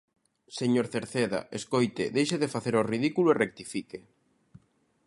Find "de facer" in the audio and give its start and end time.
2.43-2.73